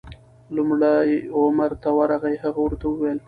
لومړی 0.55 1.09
عمر 1.37 1.71
ته 1.81 1.89
ورغی، 1.99 2.35
هغه 2.43 2.59
ورته 2.63 2.85
وویل: 2.89 3.19